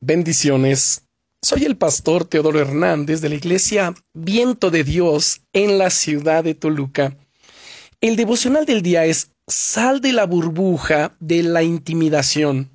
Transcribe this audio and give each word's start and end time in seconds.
Bendiciones. 0.00 1.06
Soy 1.40 1.64
el 1.64 1.78
pastor 1.78 2.26
Teodoro 2.26 2.60
Hernández 2.60 3.22
de 3.22 3.30
la 3.30 3.36
iglesia 3.36 3.94
Viento 4.12 4.70
de 4.70 4.84
Dios 4.84 5.40
en 5.54 5.78
la 5.78 5.88
ciudad 5.88 6.44
de 6.44 6.54
Toluca. 6.54 7.16
El 8.02 8.16
devocional 8.16 8.66
del 8.66 8.82
día 8.82 9.06
es 9.06 9.30
Sal 9.46 10.02
de 10.02 10.12
la 10.12 10.26
burbuja 10.26 11.16
de 11.18 11.42
la 11.42 11.62
intimidación. 11.62 12.70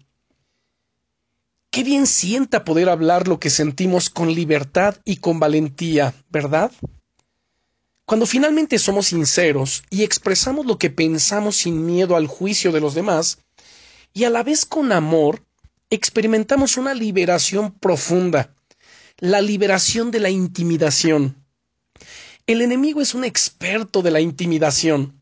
Qué 1.69 1.83
bien 1.83 2.07
sienta 2.07 2.63
poder 2.63 2.89
hablar 2.89 3.27
lo 3.27 3.39
que 3.39 3.51
sentimos 3.51 4.09
con 4.09 4.33
libertad 4.33 4.95
y 5.05 5.17
con 5.17 5.39
valentía, 5.39 6.15
¿verdad? 6.29 6.71
Cuando 8.05 8.25
finalmente 8.25 8.79
somos 8.79 9.07
sinceros 9.07 9.83
y 9.91 10.03
expresamos 10.03 10.65
lo 10.65 10.79
que 10.79 10.89
pensamos 10.89 11.57
sin 11.57 11.85
miedo 11.85 12.15
al 12.15 12.25
juicio 12.25 12.71
de 12.71 12.81
los 12.81 12.95
demás, 12.95 13.37
y 14.11 14.23
a 14.23 14.29
la 14.29 14.43
vez 14.43 14.65
con 14.65 14.91
amor, 14.91 15.43
experimentamos 15.91 16.77
una 16.77 16.93
liberación 16.93 17.73
profunda, 17.73 18.55
la 19.17 19.41
liberación 19.41 20.09
de 20.09 20.21
la 20.21 20.29
intimidación. 20.29 21.35
El 22.47 22.61
enemigo 22.61 23.01
es 23.01 23.13
un 23.13 23.25
experto 23.25 24.01
de 24.01 24.11
la 24.11 24.21
intimidación. 24.21 25.21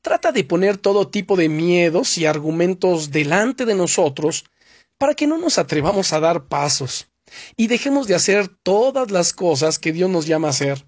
Trata 0.00 0.32
de 0.32 0.44
poner 0.44 0.78
todo 0.78 1.08
tipo 1.08 1.36
de 1.36 1.50
miedos 1.50 2.16
y 2.16 2.24
argumentos 2.24 3.10
delante 3.10 3.66
de 3.66 3.74
nosotros 3.74 4.46
para 4.96 5.12
que 5.12 5.26
no 5.26 5.36
nos 5.36 5.58
atrevamos 5.58 6.14
a 6.14 6.20
dar 6.20 6.46
pasos 6.46 7.08
y 7.58 7.66
dejemos 7.66 8.06
de 8.06 8.14
hacer 8.14 8.48
todas 8.48 9.10
las 9.10 9.34
cosas 9.34 9.78
que 9.78 9.92
Dios 9.92 10.08
nos 10.08 10.26
llama 10.26 10.48
a 10.48 10.52
hacer. 10.52 10.86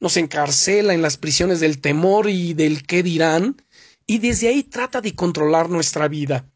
Nos 0.00 0.16
encarcela 0.16 0.94
en 0.94 1.02
las 1.02 1.18
prisiones 1.18 1.60
del 1.60 1.78
temor 1.78 2.30
y 2.30 2.54
del 2.54 2.86
qué 2.86 3.02
dirán, 3.02 3.62
y 4.06 4.18
desde 4.18 4.48
ahí 4.48 4.62
trata 4.62 5.02
de 5.02 5.14
controlar 5.14 5.68
nuestra 5.68 6.08
vida 6.08 6.48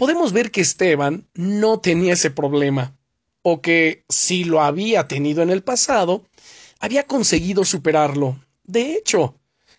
podemos 0.00 0.32
ver 0.32 0.50
que 0.50 0.62
Esteban 0.62 1.28
no 1.34 1.78
tenía 1.78 2.14
ese 2.14 2.30
problema, 2.30 2.96
o 3.42 3.60
que 3.60 4.02
si 4.08 4.44
lo 4.44 4.62
había 4.62 5.06
tenido 5.06 5.42
en 5.42 5.50
el 5.50 5.62
pasado, 5.62 6.24
había 6.78 7.06
conseguido 7.06 7.66
superarlo. 7.66 8.42
De 8.64 8.94
hecho, 8.94 9.34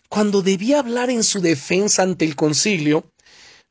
cuando 0.08 0.40
debía 0.40 0.78
hablar 0.78 1.10
en 1.10 1.24
su 1.24 1.40
defensa 1.40 2.04
ante 2.04 2.24
el 2.24 2.36
concilio, 2.36 3.10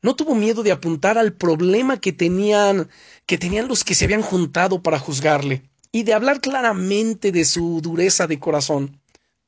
no 0.02 0.14
tuvo 0.14 0.34
miedo 0.34 0.62
de 0.62 0.72
apuntar 0.72 1.16
al 1.16 1.32
problema 1.32 1.98
que 1.98 2.12
tenían 2.12 2.90
que 3.24 3.38
tenían 3.38 3.66
los 3.66 3.82
que 3.82 3.94
se 3.94 4.04
habían 4.04 4.20
juntado 4.20 4.82
para 4.82 4.98
juzgarle 4.98 5.62
y 5.90 6.02
de 6.02 6.12
hablar 6.12 6.42
claramente 6.42 7.32
de 7.32 7.46
su 7.46 7.80
dureza 7.80 8.26
de 8.26 8.38
corazón. 8.38 9.00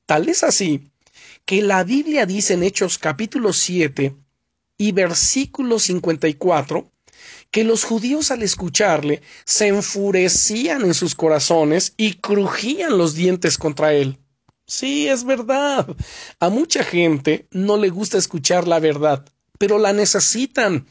Tal 0.07 0.31
es 0.31 0.43
así 0.43 0.91
que 1.45 1.61
la 1.61 1.85
Biblia 1.85 2.25
dice 2.25 2.55
en 2.55 2.63
Hechos 2.63 2.97
capítulo 2.97 3.53
7 3.53 4.17
y 4.79 4.93
versículo 4.93 5.79
54 5.79 6.93
que 7.51 7.65
los 7.65 7.85
judíos 7.85 8.31
al 8.31 8.43
escucharle 8.43 9.23
se 9.45 9.69
enfurecían 9.69 10.83
en 10.83 10.95
sus 10.95 11.15
corazones 11.15 11.95
y 11.97 12.15
crujían 12.15 12.99
los 12.99 13.15
dientes 13.15 13.59
contra 13.59 13.93
él. 13.93 14.19
Sí, 14.67 15.09
es 15.09 15.25
verdad. 15.25 15.87
A 16.41 16.49
mucha 16.49 16.85
gente 16.85 17.47
no 17.51 17.77
le 17.77 17.91
gusta 17.91 18.19
escuchar 18.19 18.67
la 18.67 18.81
verdad, 18.81 19.25
pero 19.59 19.79
la 19.79 19.93
necesitan. 19.93 20.87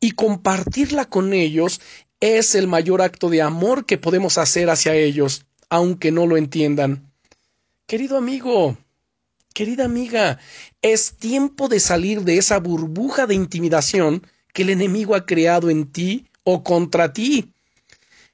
Y 0.00 0.12
compartirla 0.12 1.06
con 1.06 1.32
ellos 1.32 1.80
es 2.20 2.54
el 2.54 2.68
mayor 2.68 3.02
acto 3.02 3.28
de 3.30 3.42
amor 3.42 3.86
que 3.86 3.98
podemos 3.98 4.38
hacer 4.38 4.70
hacia 4.70 4.94
ellos, 4.94 5.46
aunque 5.68 6.12
no 6.12 6.26
lo 6.26 6.36
entiendan. 6.36 7.12
Querido 7.86 8.16
amigo, 8.16 8.76
querida 9.54 9.84
amiga, 9.84 10.38
es 10.82 11.16
tiempo 11.16 11.68
de 11.68 11.80
salir 11.80 12.22
de 12.22 12.38
esa 12.38 12.58
burbuja 12.58 13.26
de 13.26 13.34
intimidación 13.34 14.26
que 14.52 14.62
el 14.62 14.70
enemigo 14.70 15.14
ha 15.14 15.26
creado 15.26 15.70
en 15.70 15.90
ti 15.90 16.26
o 16.44 16.62
contra 16.62 17.12
ti. 17.12 17.52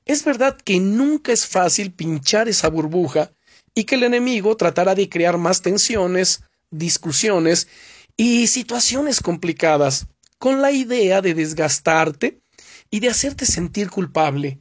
Es 0.05 0.25
verdad 0.25 0.57
que 0.57 0.81
nunca 0.81 1.33
es 1.33 1.47
fácil 1.47 1.93
pinchar 1.93 2.49
esa 2.49 2.69
burbuja 2.69 3.33
y 3.75 3.85
que 3.85 3.95
el 3.97 4.05
enemigo 4.05 4.57
tratará 4.57 4.95
de 4.95 5.09
crear 5.09 5.39
más 5.39 5.63
tensiones, 5.63 6.43
discusiones 6.71 7.69
y 8.17 8.47
situaciones 8.47 9.21
complicadas 9.21 10.07
con 10.39 10.63
la 10.63 10.73
idea 10.73 11.21
de 11.23 11.35
desgastarte 11.35 12.41
y 12.91 13.01
de 13.01 13.09
hacerte 13.09 13.47
sentir 13.47 13.91
culpable. 13.91 14.61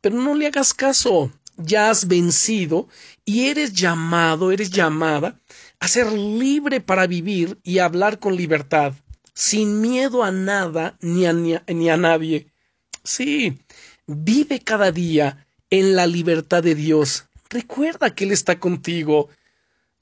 Pero 0.00 0.16
no 0.16 0.34
le 0.34 0.46
hagas 0.46 0.74
caso, 0.74 1.32
ya 1.56 1.90
has 1.90 2.06
vencido 2.06 2.88
y 3.24 3.46
eres 3.46 3.72
llamado, 3.72 4.52
eres 4.52 4.70
llamada 4.70 5.40
a 5.80 5.88
ser 5.88 6.12
libre 6.12 6.80
para 6.80 7.06
vivir 7.06 7.58
y 7.62 7.78
hablar 7.78 8.18
con 8.18 8.36
libertad 8.36 8.94
sin 9.34 9.80
miedo 9.80 10.22
a 10.22 10.30
nada 10.30 10.96
ni 11.00 11.26
a, 11.26 11.32
ni 11.32 11.90
a, 11.90 11.96
nadie. 11.96 12.46
Sí, 13.02 13.58
vive 14.06 14.60
cada 14.60 14.92
día 14.92 15.46
en 15.70 15.96
la 15.96 16.06
libertad 16.06 16.62
de 16.62 16.74
Dios. 16.74 17.26
Recuerda 17.50 18.14
que 18.14 18.24
Él 18.24 18.32
está 18.32 18.58
contigo. 18.60 19.28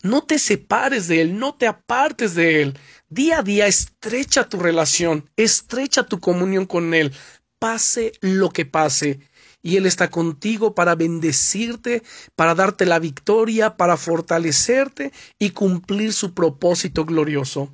No 0.03 0.23
te 0.23 0.39
separes 0.39 1.09
de 1.09 1.23
Él, 1.23 1.39
no 1.39 1.55
te 1.55 1.67
apartes 1.67 2.35
de 2.35 2.63
Él. 2.63 2.79
Día 3.09 3.39
a 3.39 3.43
día 3.43 3.67
estrecha 3.67 4.49
tu 4.49 4.59
relación, 4.59 5.31
estrecha 5.37 6.05
tu 6.05 6.21
comunión 6.21 6.67
con 6.67 6.93
Él, 6.95 7.13
pase 7.59 8.13
lo 8.21 8.51
que 8.51 8.67
pase. 8.67 9.21
Y 9.63 9.77
Él 9.77 9.87
está 9.87 10.11
contigo 10.11 10.75
para 10.75 10.97
bendecirte, 10.97 12.03
para 12.35 12.55
darte 12.55 12.85
la 12.85 12.99
victoria, 12.99 13.77
para 13.77 13.97
fortalecerte 13.97 15.13
y 15.39 15.51
cumplir 15.51 16.13
su 16.13 16.35
propósito 16.35 17.05
glorioso. 17.05 17.73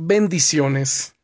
Bendiciones. 0.00 1.17